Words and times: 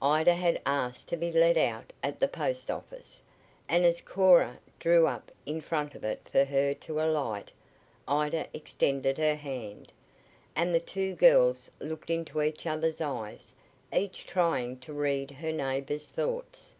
Ida 0.00 0.34
had 0.34 0.62
asked 0.64 1.08
to 1.08 1.16
be 1.16 1.32
let 1.32 1.56
out 1.56 1.92
at 2.00 2.20
the 2.20 2.28
post 2.28 2.70
office, 2.70 3.20
and 3.68 3.84
as 3.84 4.00
Cora 4.00 4.60
drew 4.78 5.08
up 5.08 5.32
in 5.46 5.60
front 5.60 5.96
of 5.96 6.04
it 6.04 6.28
for 6.30 6.44
her 6.44 6.74
to 6.74 7.00
alight, 7.00 7.50
Ida 8.06 8.46
extended 8.54 9.18
her 9.18 9.34
hand, 9.34 9.90
and 10.54 10.72
the 10.72 10.78
two 10.78 11.16
girls 11.16 11.72
looked 11.80 12.08
into 12.08 12.40
each 12.40 12.66
other's 12.68 13.00
eyes, 13.00 13.56
each 13.92 14.28
trying 14.28 14.78
to 14.78 14.92
read 14.92 15.32
her 15.32 15.50
neighbor's 15.50 16.06
thoughts. 16.06 16.72